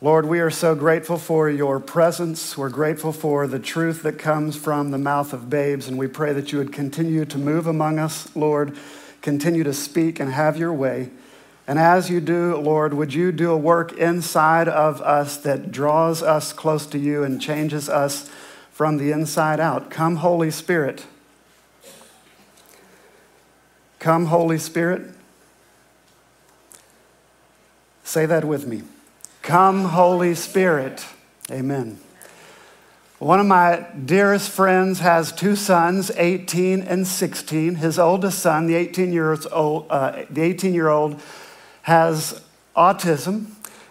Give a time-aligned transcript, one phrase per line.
[0.00, 2.56] Lord, we are so grateful for your presence.
[2.56, 6.32] We're grateful for the truth that comes from the mouth of babes, and we pray
[6.34, 8.76] that you would continue to move among us, Lord,
[9.22, 11.10] continue to speak and have your way.
[11.66, 16.22] And as you do, Lord, would you do a work inside of us that draws
[16.22, 18.30] us close to you and changes us
[18.70, 19.90] from the inside out?
[19.90, 21.06] Come, Holy Spirit.
[23.98, 25.10] Come, Holy Spirit.
[28.04, 28.82] Say that with me.
[29.48, 31.06] Come, Holy Spirit.
[31.50, 31.98] Amen.
[33.18, 37.76] One of my dearest friends has two sons, 18 and 16.
[37.76, 41.22] His oldest son, the 18 years old, uh, the 18 year old,
[41.80, 42.42] has
[42.76, 43.46] autism,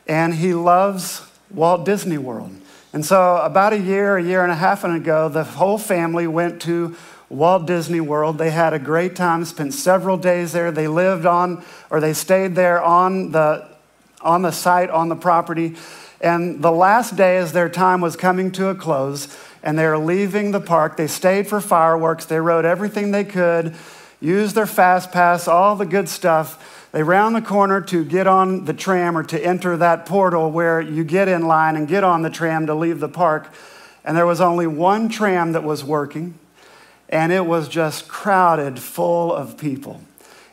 [0.08, 2.52] and he loves Walt Disney World.
[2.94, 6.62] And so, about a year, a year and a half ago, the whole family went
[6.62, 6.96] to
[7.30, 8.38] Walt Disney World.
[8.38, 10.72] They had a great time, spent several days there.
[10.72, 13.68] They lived on, or they stayed there on the
[14.22, 15.76] on the site, on the property.
[16.20, 19.28] And the last day, as their time was coming to a close,
[19.64, 22.26] and they were leaving the park, they stayed for fireworks.
[22.26, 23.76] They rode everything they could,
[24.20, 26.90] used their fast pass, all the good stuff.
[26.92, 30.82] They round the corner to get on the tram or to enter that portal where
[30.82, 33.54] you get in line and get on the tram to leave the park.
[34.06, 36.40] And there was only one tram that was working,
[37.10, 40.02] and it was just crowded full of people.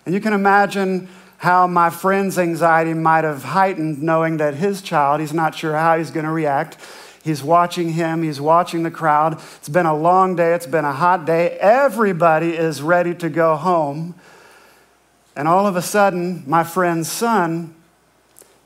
[0.04, 5.20] And you can imagine how my friend's anxiety might have heightened knowing that his child,
[5.20, 6.78] he's not sure how he's going to react.
[7.22, 9.40] He's watching him, he's watching the crowd.
[9.56, 11.56] It's been a long day, it's been a hot day.
[11.58, 14.14] Everybody is ready to go home.
[15.36, 17.74] And all of a sudden, my friend's son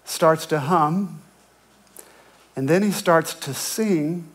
[0.04, 1.20] starts to hum,
[2.56, 4.26] and then he starts to sing,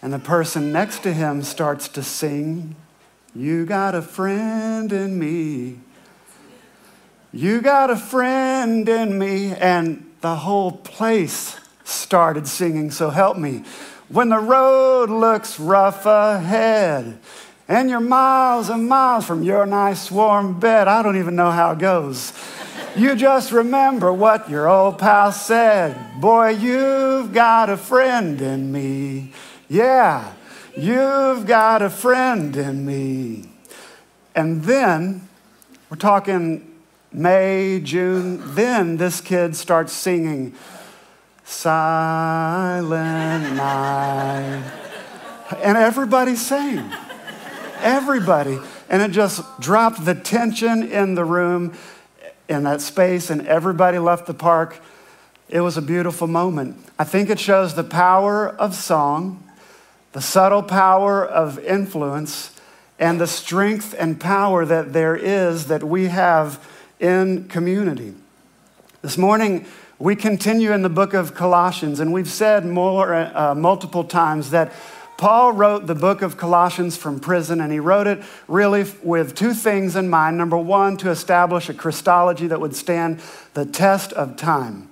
[0.00, 2.76] and the person next to him starts to sing,
[3.34, 5.78] You got a friend in me.
[7.34, 9.52] You got a friend in me.
[9.54, 13.64] And the whole place started singing, So help me.
[14.08, 17.18] When the road looks rough ahead,
[17.66, 21.72] and you're miles and miles from your nice warm bed, I don't even know how
[21.72, 22.32] it goes.
[22.94, 26.20] You just remember what your old pal said.
[26.20, 29.32] Boy, you've got a friend in me.
[29.68, 30.32] Yeah,
[30.76, 33.48] you've got a friend in me.
[34.36, 35.28] And then
[35.90, 36.73] we're talking
[37.14, 38.54] May, June.
[38.54, 40.52] Then this kid starts singing,
[41.44, 42.90] Silent
[43.54, 44.64] Night.
[45.62, 46.92] And everybody sang.
[47.78, 48.58] Everybody.
[48.88, 51.74] And it just dropped the tension in the room,
[52.48, 54.80] in that space, and everybody left the park.
[55.48, 56.84] It was a beautiful moment.
[56.98, 59.44] I think it shows the power of song,
[60.12, 62.50] the subtle power of influence,
[62.98, 66.58] and the strength and power that there is that we have
[67.04, 68.14] in community.
[69.02, 69.66] This morning,
[69.98, 74.72] we continue in the book of Colossians, and we've said more, uh, multiple times that
[75.18, 79.52] Paul wrote the book of Colossians from prison, and he wrote it really with two
[79.52, 80.38] things in mind.
[80.38, 83.20] Number one, to establish a Christology that would stand
[83.52, 84.88] the test of time.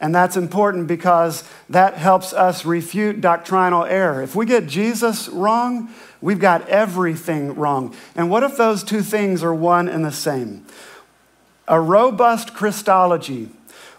[0.00, 4.22] And that's important because that helps us refute doctrinal error.
[4.22, 7.96] If we get Jesus wrong, we've got everything wrong.
[8.14, 10.64] And what if those two things are one and the same?
[11.68, 13.48] A robust Christology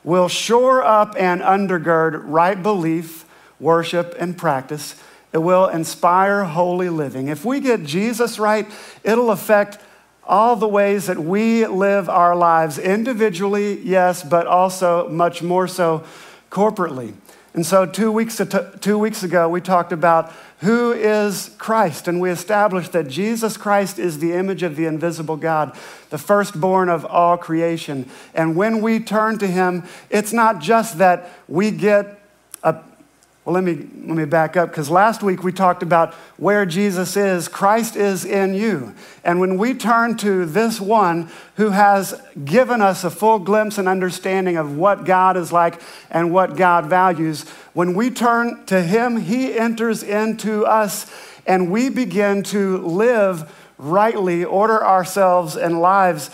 [0.04, 3.26] will shore up and undergird right belief,
[3.60, 4.96] worship, and practice.
[5.34, 7.28] It will inspire holy living.
[7.28, 8.66] If we get Jesus right,
[9.04, 9.80] it'll affect
[10.24, 16.04] all the ways that we live our lives individually, yes, but also much more so
[16.50, 17.14] corporately.
[17.58, 18.40] And so, two weeks,
[18.82, 23.98] two weeks ago, we talked about who is Christ, and we established that Jesus Christ
[23.98, 25.76] is the image of the invisible God,
[26.12, 28.08] the firstborn of all creation.
[28.36, 32.22] And when we turn to Him, it's not just that we get
[33.48, 37.16] well, let me, let me back up because last week we talked about where Jesus
[37.16, 37.48] is.
[37.48, 38.94] Christ is in you.
[39.24, 43.88] And when we turn to this one who has given us a full glimpse and
[43.88, 45.82] understanding of what God is like
[46.12, 51.10] and what God values, when we turn to him, he enters into us
[51.46, 56.32] and we begin to live rightly, order ourselves and lives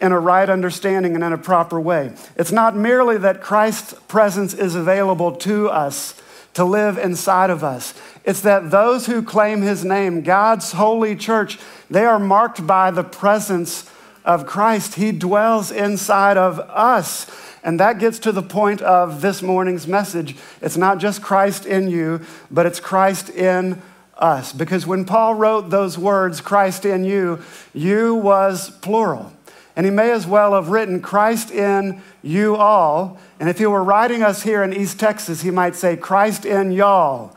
[0.00, 2.12] in a right understanding and in a proper way.
[2.34, 6.20] It's not merely that Christ's presence is available to us
[6.60, 7.94] to live inside of us.
[8.22, 11.58] It's that those who claim his name, God's holy church,
[11.88, 13.90] they are marked by the presence
[14.26, 14.96] of Christ.
[14.96, 17.30] He dwells inside of us.
[17.64, 20.36] And that gets to the point of this morning's message.
[20.60, 22.20] It's not just Christ in you,
[22.50, 23.80] but it's Christ in
[24.18, 24.52] us.
[24.52, 27.40] Because when Paul wrote those words, Christ in you,
[27.72, 29.32] you was plural.
[29.80, 33.18] And he may as well have written Christ in you all.
[33.40, 36.70] And if he were writing us here in East Texas, he might say Christ in
[36.70, 37.34] y'all.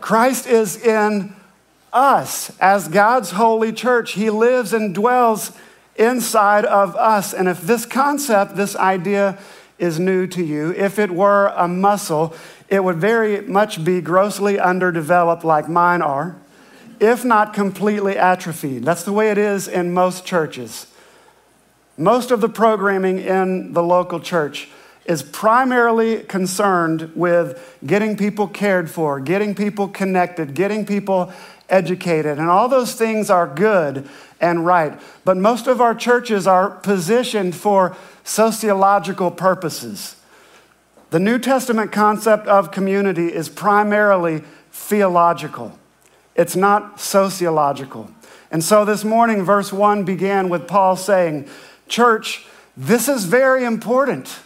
[0.00, 1.34] Christ is in
[1.92, 4.12] us as God's holy church.
[4.12, 5.50] He lives and dwells
[5.96, 7.34] inside of us.
[7.34, 9.36] And if this concept, this idea
[9.80, 12.36] is new to you, if it were a muscle,
[12.68, 16.36] it would very much be grossly underdeveloped like mine are,
[17.00, 18.84] if not completely atrophied.
[18.84, 20.86] That's the way it is in most churches.
[21.96, 24.68] Most of the programming in the local church
[25.04, 31.32] is primarily concerned with getting people cared for, getting people connected, getting people
[31.68, 34.08] educated, and all those things are good
[34.40, 34.98] and right.
[35.24, 40.16] But most of our churches are positioned for sociological purposes.
[41.10, 45.78] The New Testament concept of community is primarily theological,
[46.34, 48.10] it's not sociological.
[48.50, 51.48] And so this morning, verse 1 began with Paul saying,
[51.92, 54.38] Church, this is very important.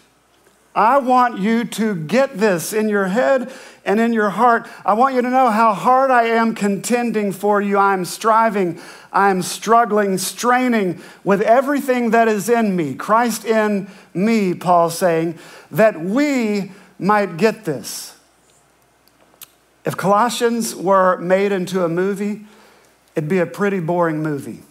[0.75, 3.53] I want you to get this in your head
[3.85, 4.69] and in your heart.
[4.85, 7.79] I want you to know how hard I am contending for you.
[7.79, 8.81] I'm striving,
[9.13, 15.39] I'm struggling, straining with everything that is in me, Christ in me, Paul saying,
[15.71, 18.17] that we might get this.
[19.85, 22.45] If Colossians were made into a movie,
[23.15, 24.65] it'd be a pretty boring movie.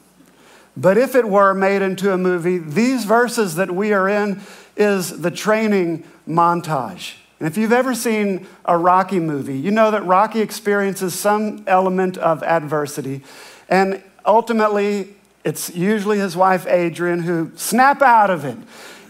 [0.78, 4.42] But if it were made into a movie, these verses that we are in
[4.76, 7.16] is the training montage.
[7.40, 12.18] And if you've ever seen a Rocky movie, you know that Rocky experiences some element
[12.18, 13.22] of adversity.
[13.70, 18.58] And ultimately, it's usually his wife, Adrian, who snap out of it.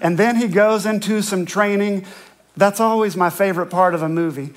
[0.02, 2.06] And then he goes into some training.
[2.58, 4.54] That's always my favorite part of a movie,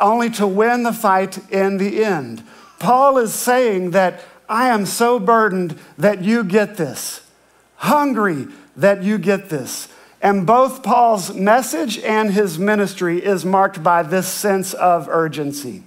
[0.00, 2.42] only to win the fight in the end.
[2.78, 7.20] Paul is saying that I am so burdened that you get this,
[7.76, 8.46] hungry
[8.76, 9.88] that you get this.
[10.20, 15.82] And both Paul's message and his ministry is marked by this sense of urgency.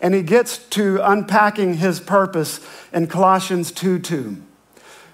[0.00, 2.60] And he gets to unpacking his purpose
[2.92, 4.36] in Colossians 2 2.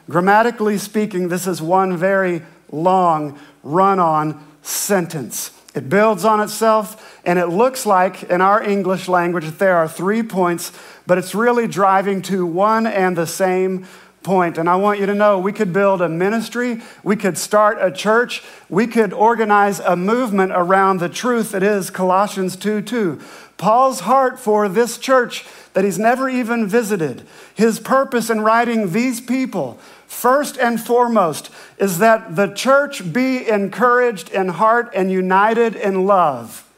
[0.08, 5.50] Grammatically speaking, this is one very long, run on sentence.
[5.74, 9.88] It builds on itself, and it looks like in our English language that there are
[9.88, 10.70] three points,
[11.06, 13.86] but it's really driving to one and the same
[14.22, 14.58] point.
[14.58, 17.90] And I want you to know we could build a ministry, we could start a
[17.90, 23.20] church, we could organize a movement around the truth that is Colossians 2 2.
[23.56, 27.22] Paul's heart for this church that he's never even visited,
[27.54, 29.78] his purpose in writing these people,
[30.12, 36.69] first and foremost, is that the church be encouraged in heart and united in love.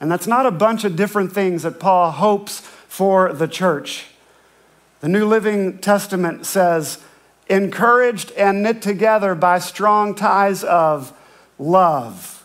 [0.00, 4.06] And that's not a bunch of different things that Paul hopes for the church.
[5.00, 6.98] The New Living Testament says,
[7.48, 11.12] encouraged and knit together by strong ties of
[11.58, 12.44] love.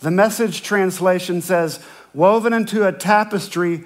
[0.00, 1.80] The message translation says,
[2.12, 3.84] woven into a tapestry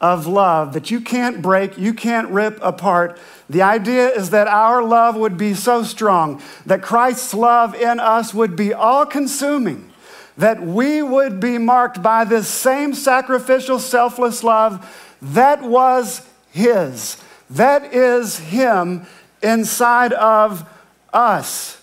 [0.00, 3.18] of love that you can't break, you can't rip apart.
[3.50, 8.32] The idea is that our love would be so strong, that Christ's love in us
[8.32, 9.90] would be all consuming,
[10.36, 14.86] that we would be marked by this same sacrificial, selfless love
[15.20, 17.16] that was His.
[17.50, 19.06] That is Him
[19.42, 20.68] inside of
[21.12, 21.77] us.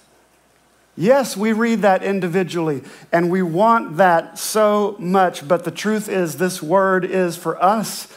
[0.98, 2.82] Yes, we read that individually
[3.12, 8.08] and we want that so much, but the truth is, this word is for us.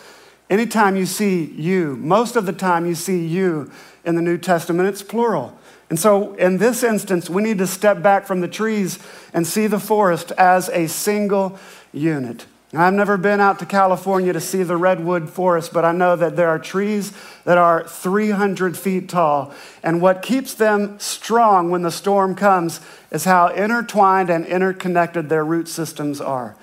[0.49, 3.71] Anytime you see you, most of the time you see you
[4.05, 5.59] in the New Testament, it's plural.
[5.91, 8.99] And so in this instance, we need to step back from the trees
[9.33, 11.59] and see the forest as a single
[11.93, 12.47] unit.
[12.75, 16.37] I've never been out to California to see the redwood forest, but I know that
[16.37, 19.55] there are trees that are 300 feet tall.
[19.83, 25.47] And what keeps them strong when the storm comes is how intertwined and interconnected their
[25.47, 26.57] root systems are.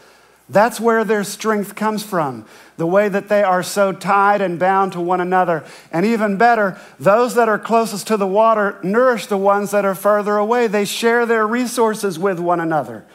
[0.47, 2.45] That's where their strength comes from,
[2.77, 5.63] the way that they are so tied and bound to one another.
[5.91, 9.95] And even better, those that are closest to the water nourish the ones that are
[9.95, 10.67] further away.
[10.67, 13.05] They share their resources with one another.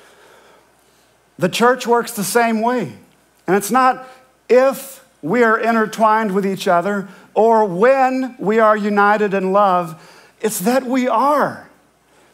[1.41, 2.93] The church works the same way.
[3.47, 4.07] And it's not
[4.51, 10.61] if we are intertwined with each other or when we are united in love, it's
[10.61, 11.71] that we are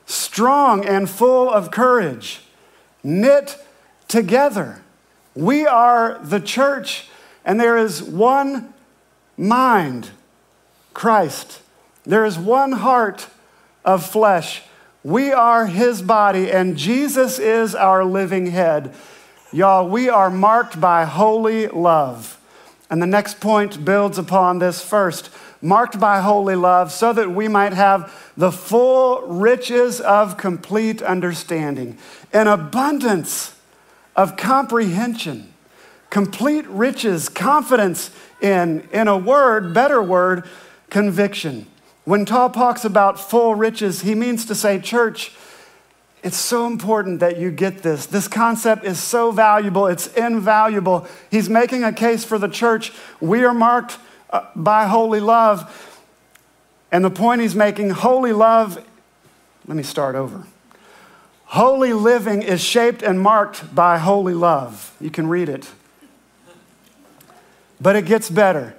[0.06, 2.42] strong and full of courage,
[3.04, 3.64] knit
[4.08, 4.82] together.
[5.36, 7.08] We are the church,
[7.44, 8.74] and there is one
[9.36, 10.10] mind,
[10.94, 11.60] Christ.
[12.04, 13.28] There is one heart
[13.84, 14.62] of flesh
[15.06, 18.92] we are his body, and Jesus is our living head.
[19.52, 22.40] Y'all, we are marked by holy love.
[22.90, 25.30] And the next point builds upon this first.
[25.62, 31.96] marked by holy love, so that we might have the full riches of complete understanding,
[32.32, 33.54] an abundance
[34.16, 35.54] of comprehension,
[36.10, 38.10] complete riches, confidence
[38.40, 40.42] in, in a word, better word,
[40.90, 41.64] conviction.
[42.06, 45.32] When Paul talks about full riches, he means to say, church,
[46.22, 48.06] it's so important that you get this.
[48.06, 51.08] This concept is so valuable, it's invaluable.
[51.32, 52.92] He's making a case for the church.
[53.20, 53.98] We are marked
[54.30, 56.00] uh, by holy love.
[56.92, 58.76] And the point he's making holy love,
[59.66, 60.46] let me start over.
[61.46, 64.94] Holy living is shaped and marked by holy love.
[65.00, 65.68] You can read it.
[67.80, 68.76] But it gets better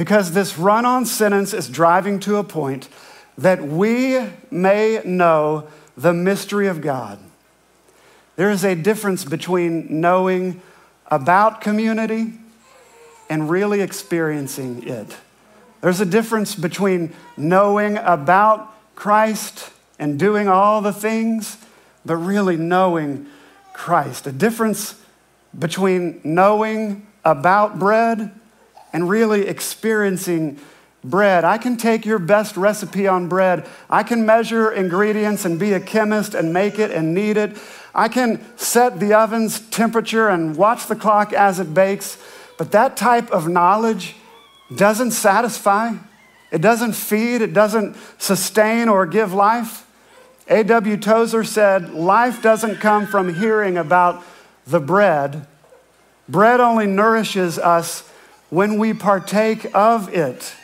[0.00, 2.88] because this run on sentence is driving to a point
[3.36, 4.18] that we
[4.50, 7.18] may know the mystery of God.
[8.36, 10.62] There is a difference between knowing
[11.08, 12.32] about community
[13.28, 15.18] and really experiencing it.
[15.82, 21.58] There's a difference between knowing about Christ and doing all the things,
[22.06, 23.26] but really knowing
[23.74, 24.26] Christ.
[24.26, 24.94] A difference
[25.58, 28.39] between knowing about bread
[28.92, 30.58] and really experiencing
[31.02, 31.44] bread.
[31.44, 33.66] I can take your best recipe on bread.
[33.88, 37.56] I can measure ingredients and be a chemist and make it and knead it.
[37.94, 42.18] I can set the oven's temperature and watch the clock as it bakes.
[42.58, 44.16] But that type of knowledge
[44.74, 45.94] doesn't satisfy,
[46.52, 49.86] it doesn't feed, it doesn't sustain or give life.
[50.48, 50.96] A.W.
[50.96, 54.22] Tozer said, Life doesn't come from hearing about
[54.66, 55.46] the bread.
[56.28, 58.09] Bread only nourishes us
[58.50, 60.54] when we partake of it.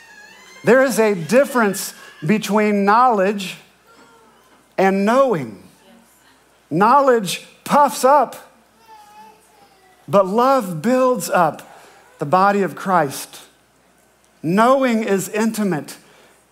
[0.63, 1.93] There is a difference
[2.25, 3.57] between knowledge
[4.77, 5.63] and knowing.
[6.69, 8.51] Knowledge puffs up,
[10.07, 11.61] but love builds up
[12.19, 13.41] the body of Christ.
[14.43, 15.97] Knowing is intimate,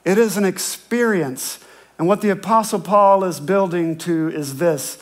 [0.04, 1.60] it is an experience.
[1.98, 4.98] And what the Apostle Paul is building to is this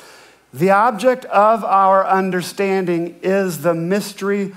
[0.54, 4.54] the object of our understanding is the mystery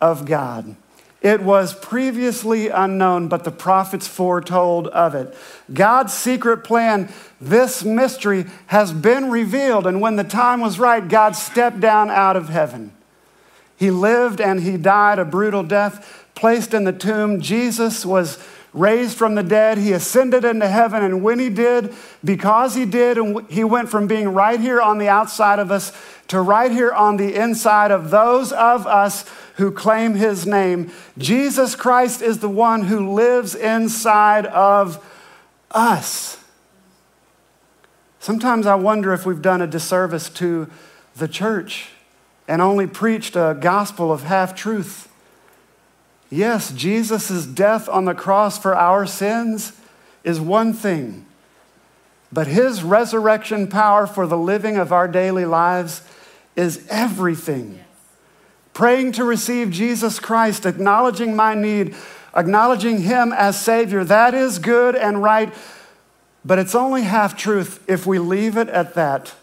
[0.00, 0.76] of God.
[1.20, 5.34] It was previously unknown, but the prophets foretold of it.
[5.72, 9.86] God's secret plan, this mystery, has been revealed.
[9.86, 12.92] And when the time was right, God stepped down out of heaven.
[13.76, 17.40] He lived and he died a brutal death, placed in the tomb.
[17.40, 18.38] Jesus was
[18.72, 19.76] raised from the dead.
[19.78, 21.02] He ascended into heaven.
[21.02, 21.92] And when he did,
[22.24, 25.92] because he did, and he went from being right here on the outside of us
[26.28, 29.28] to right here on the inside of those of us
[29.60, 30.90] who claim his name.
[31.18, 35.06] Jesus Christ is the one who lives inside of
[35.70, 36.42] us.
[38.18, 40.66] Sometimes I wonder if we've done a disservice to
[41.14, 41.90] the church
[42.48, 45.12] and only preached a gospel of half truth.
[46.30, 49.74] Yes, Jesus' death on the cross for our sins
[50.24, 51.26] is one thing,
[52.32, 56.00] but his resurrection power for the living of our daily lives
[56.56, 57.84] is everything
[58.72, 61.94] praying to receive Jesus Christ, acknowledging my need,
[62.34, 64.04] acknowledging Him as Savior.
[64.04, 65.52] That is good and right,
[66.44, 69.34] but it's only half truth if we leave it at that.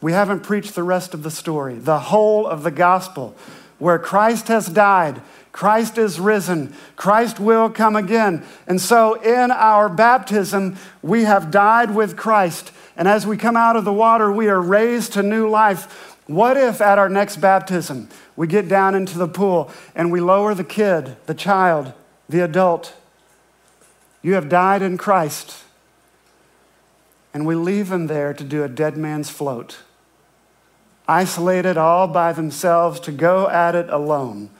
[0.00, 3.34] We haven't preached the rest of the story, the whole of the gospel,
[3.78, 5.20] where Christ has died.
[5.50, 6.72] Christ is risen.
[6.94, 8.44] Christ will come again.
[8.68, 12.70] And so in our baptism, we have died with Christ.
[12.96, 16.16] And as we come out of the water, we are raised to new life.
[16.28, 20.54] What if at our next baptism, we get down into the pool and we lower
[20.54, 21.94] the kid, the child,
[22.28, 22.94] the adult.
[24.20, 25.64] You have died in Christ.
[27.32, 29.78] And we leave them there to do a dead man's float,
[31.06, 34.50] isolated all by themselves to go at it alone.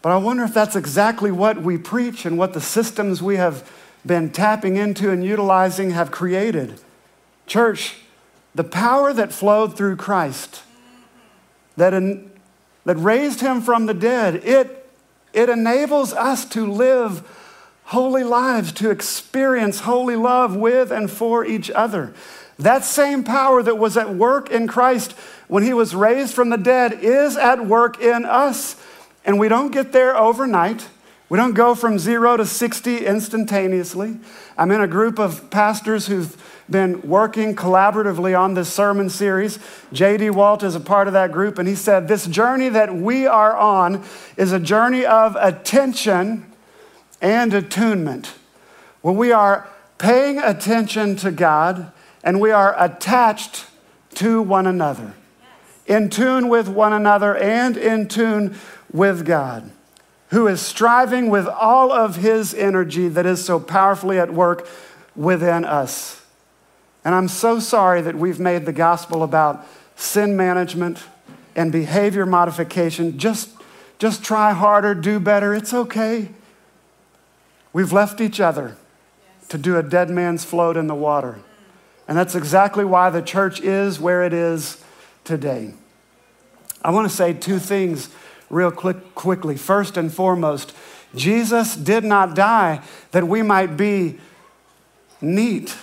[0.00, 3.68] But I wonder if that's exactly what we preach and what the systems we have
[4.06, 6.80] been tapping into and utilizing have created.
[7.46, 7.96] Church,
[8.58, 10.64] the power that flowed through Christ
[11.76, 11.92] that,
[12.84, 14.90] that raised him from the dead, it,
[15.32, 17.22] it enables us to live
[17.84, 22.12] holy lives, to experience holy love with and for each other.
[22.58, 25.12] That same power that was at work in Christ
[25.46, 28.74] when he was raised from the dead is at work in us.
[29.24, 30.88] And we don't get there overnight.
[31.28, 34.18] We don't go from zero to 60 instantaneously.
[34.56, 36.36] I'm in a group of pastors who've
[36.70, 39.58] been working collaboratively on this sermon series.
[39.92, 40.30] J.D.
[40.30, 43.56] Walt is a part of that group, and he said, This journey that we are
[43.56, 44.04] on
[44.36, 46.52] is a journey of attention
[47.20, 48.34] and attunement,
[49.02, 53.66] where we are paying attention to God and we are attached
[54.14, 55.14] to one another,
[55.86, 58.56] in tune with one another and in tune
[58.92, 59.70] with God.
[60.30, 64.68] who is striving with all of his energy that is so powerfully at work
[65.16, 66.22] within us.
[67.08, 71.02] And I'm so sorry that we've made the gospel about sin management
[71.56, 73.18] and behavior modification.
[73.18, 73.48] Just,
[73.98, 75.54] just try harder, do better.
[75.54, 76.28] It's okay.
[77.72, 78.76] We've left each other
[79.48, 81.38] to do a dead man's float in the water.
[82.06, 84.84] And that's exactly why the church is where it is
[85.24, 85.72] today.
[86.84, 88.10] I want to say two things
[88.50, 89.56] real quick, quickly.
[89.56, 90.76] First and foremost,
[91.14, 94.18] Jesus did not die that we might be
[95.22, 95.74] neat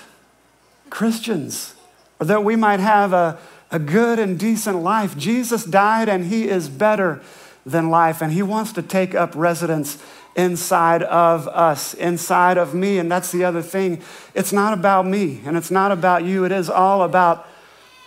[0.90, 1.76] Christians
[2.20, 3.38] that we might have a,
[3.72, 5.18] a good and decent life.
[5.18, 7.22] Jesus died and he is better
[7.66, 9.98] than life, and he wants to take up residence
[10.36, 13.00] inside of us, inside of me.
[13.00, 14.02] And that's the other thing.
[14.34, 17.48] It's not about me and it's not about you, it is all about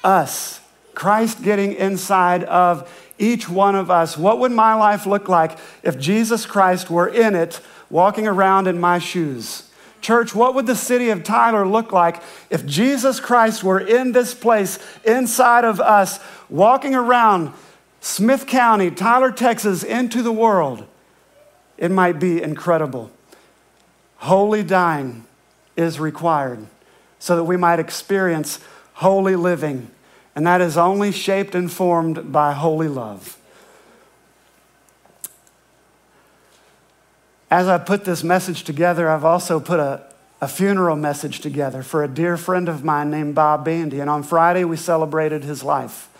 [0.04, 0.60] us.
[0.94, 4.16] Christ getting inside of each one of us.
[4.16, 8.78] What would my life look like if Jesus Christ were in it, walking around in
[8.78, 9.67] my shoes?
[10.00, 14.34] Church, what would the city of Tyler look like if Jesus Christ were in this
[14.34, 17.52] place, inside of us, walking around
[18.00, 20.86] Smith County, Tyler, Texas, into the world?
[21.76, 23.10] It might be incredible.
[24.16, 25.24] Holy dying
[25.76, 26.66] is required
[27.18, 28.60] so that we might experience
[28.94, 29.90] holy living
[30.38, 33.37] and that is only shaped and formed by holy love.
[37.50, 40.02] As I put this message together, I've also put a,
[40.40, 44.00] a funeral message together for a dear friend of mine named Bob Bandy.
[44.00, 46.10] And on Friday, we celebrated his life.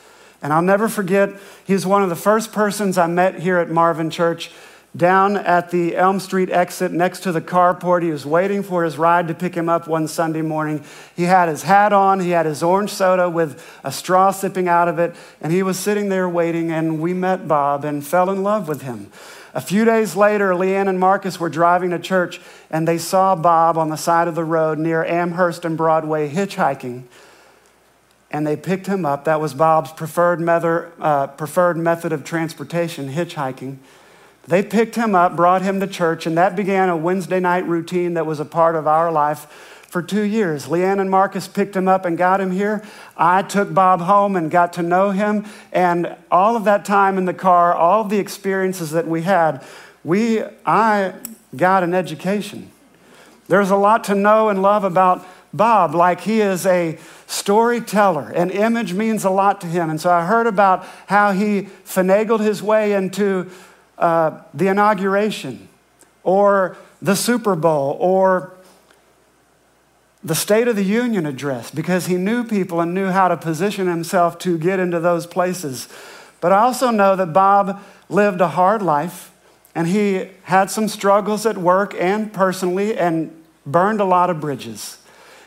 [0.41, 1.31] And I'll never forget,
[1.67, 4.51] he was one of the first persons I met here at Marvin Church
[4.97, 8.03] down at the Elm Street exit next to the carport.
[8.03, 10.83] He was waiting for his ride to pick him up one Sunday morning.
[11.15, 14.89] He had his hat on, he had his orange soda with a straw sipping out
[14.89, 16.73] of it, and he was sitting there waiting.
[16.73, 19.13] And we met Bob and fell in love with him.
[19.59, 23.77] A few days later, Leanne and Marcus were driving to church, and they saw Bob
[23.77, 27.03] on the side of the road near Amherst and Broadway hitchhiking.
[28.31, 29.25] And they picked him up.
[29.25, 33.79] That was Bob's preferred method, uh, preferred method of transportation, hitchhiking.
[34.47, 38.15] They picked him up, brought him to church, and that began a Wednesday night routine
[38.15, 40.67] that was a part of our life for two years.
[40.67, 42.83] Leanne and Marcus picked him up and got him here.
[43.17, 45.47] I took Bob home and got to know him.
[45.73, 49.65] And all of that time in the car, all of the experiences that we had,
[50.05, 51.15] we, I
[51.57, 52.71] got an education.
[53.49, 58.51] There's a lot to know and love about Bob, like he is a storyteller, and
[58.51, 59.89] image means a lot to him.
[59.89, 63.51] And so I heard about how he finagled his way into
[63.97, 65.69] uh, the inauguration
[66.23, 68.53] or the Super Bowl or
[70.23, 73.87] the State of the Union address because he knew people and knew how to position
[73.87, 75.89] himself to get into those places.
[76.41, 79.33] But I also know that Bob lived a hard life
[79.75, 84.99] and he had some struggles at work and personally and burned a lot of bridges.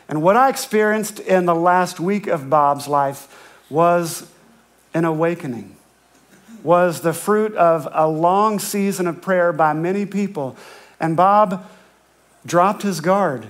[0.08, 3.28] And what I experienced in the last week of Bob's life
[3.70, 4.26] was
[4.94, 5.76] an awakening
[6.62, 10.56] was the fruit of a long season of prayer by many people.
[11.00, 11.68] And Bob
[12.46, 13.46] dropped his guard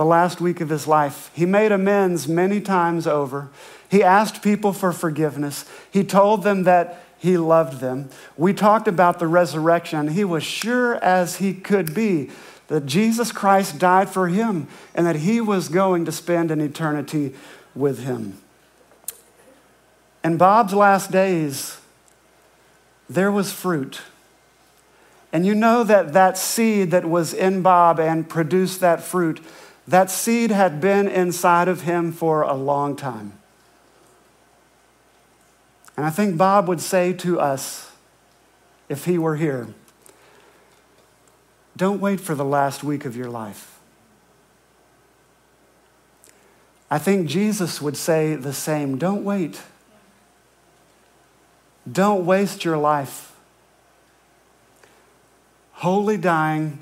[0.00, 1.30] the last week of his life.
[1.34, 3.50] He made amends many times over.
[3.90, 5.66] He asked people for forgiveness.
[5.90, 8.08] He told them that he loved them.
[8.38, 10.08] We talked about the resurrection.
[10.08, 12.30] He was sure as he could be
[12.68, 17.34] that Jesus Christ died for him and that he was going to spend an eternity
[17.74, 18.38] with him.
[20.24, 21.76] In Bob's last days,
[23.10, 24.00] there was fruit.
[25.30, 29.40] And you know that that seed that was in Bob and produced that fruit,
[29.90, 33.32] that seed had been inside of him for a long time.
[35.96, 37.90] And I think Bob would say to us,
[38.88, 39.68] if he were here,
[41.76, 43.78] don't wait for the last week of your life.
[46.90, 48.98] I think Jesus would say the same.
[48.98, 49.60] Don't wait
[51.90, 53.34] don't waste your life.
[55.72, 56.78] Holy dying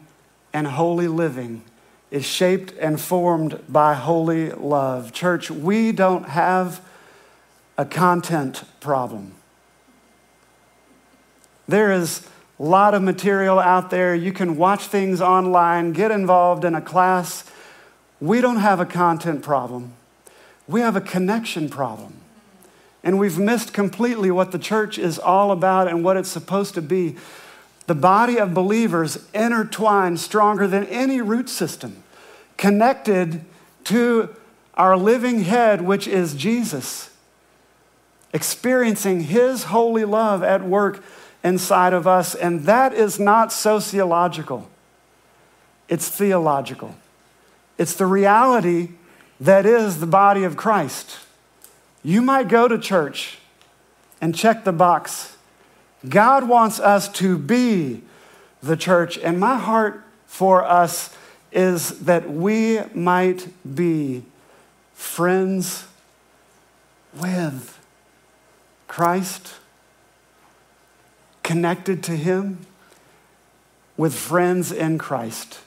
[0.53, 1.63] and holy living
[2.11, 5.13] is shaped and formed by holy love.
[5.13, 6.81] Church, we don't have
[7.77, 9.35] a content problem.
[11.67, 12.27] There is
[12.59, 14.15] a lot of material out there.
[14.15, 17.45] You can watch things online, get involved in a class.
[18.21, 19.93] We don't have a content problem,
[20.67, 22.15] we have a connection problem.
[23.05, 26.83] And we've missed completely what the church is all about and what it's supposed to
[26.83, 27.17] be.
[27.89, 32.03] The body of believers intertwined stronger than any root system,
[32.59, 33.47] connected
[33.85, 34.37] to
[34.75, 37.09] our living head, which is Jesus,
[38.35, 41.03] experiencing his holy love at work
[41.43, 44.69] inside of us, and that is not sociological,
[45.89, 46.95] it's theological.
[47.79, 48.91] It's the reality
[49.41, 51.21] that is the body of Christ.
[52.03, 53.39] You might go to church
[54.21, 55.38] and check the box.
[56.07, 58.03] God wants us to be
[58.63, 61.15] the church, and my heart for us
[61.51, 64.25] is that we might be
[64.95, 65.87] friends
[67.15, 67.79] with
[68.87, 69.55] Christ,
[71.43, 72.67] connected to Him,
[73.97, 75.61] with friends in Christ.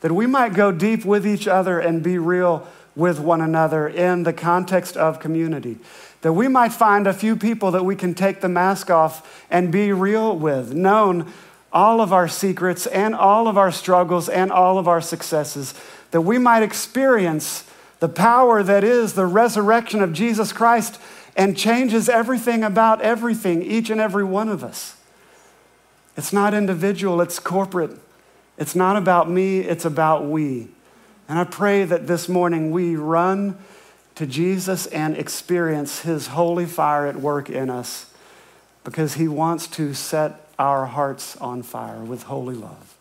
[0.00, 4.24] That we might go deep with each other and be real with one another in
[4.24, 5.78] the context of community.
[6.22, 9.70] That we might find a few people that we can take the mask off and
[9.70, 11.32] be real with, known
[11.72, 15.74] all of our secrets and all of our struggles and all of our successes,
[16.10, 17.64] that we might experience
[18.00, 21.00] the power that is the resurrection of Jesus Christ
[21.36, 24.96] and changes everything about everything, each and every one of us.
[26.16, 27.92] It's not individual, it's corporate.
[28.56, 30.68] It's not about me, it's about we.
[31.28, 33.58] And I pray that this morning we run
[34.14, 38.12] to Jesus and experience his holy fire at work in us
[38.82, 42.97] because he wants to set our hearts on fire with holy love.